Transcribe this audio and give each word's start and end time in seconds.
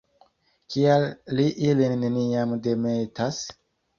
Kial 0.75 1.05
li 1.39 1.45
ilin 1.67 1.93
neniam 2.05 2.57
demetas? 2.69 3.41